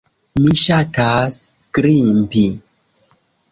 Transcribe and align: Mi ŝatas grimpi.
Mi 0.45 0.55
ŝatas 0.61 1.37
grimpi. 1.79 2.45